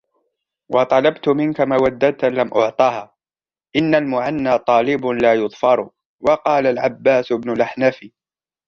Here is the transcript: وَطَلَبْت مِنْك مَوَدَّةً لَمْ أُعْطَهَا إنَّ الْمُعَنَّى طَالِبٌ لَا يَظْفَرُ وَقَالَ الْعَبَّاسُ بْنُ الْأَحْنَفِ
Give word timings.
وَطَلَبْت 0.69 1.29
مِنْك 1.29 1.61
مَوَدَّةً 1.61 2.27
لَمْ 2.29 2.53
أُعْطَهَا 2.53 3.15
إنَّ 3.75 3.95
الْمُعَنَّى 3.95 4.57
طَالِبٌ 4.59 5.05
لَا 5.05 5.33
يَظْفَرُ 5.33 5.89
وَقَالَ 6.21 6.67
الْعَبَّاسُ 6.67 7.33
بْنُ 7.33 7.49
الْأَحْنَفِ 7.51 8.01